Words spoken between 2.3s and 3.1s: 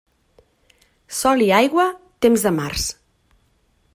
de març.